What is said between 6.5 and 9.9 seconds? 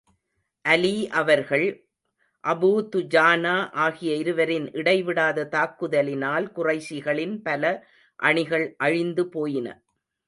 குறைஷிகளின் பல அணிகள் அழிந்து போயின.